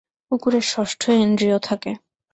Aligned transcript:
কুকুরের 0.31 0.65
ষষ্ঠ 0.67 1.01
ইন্দ্রিয় 1.17 1.57
থাকে। 1.59 1.91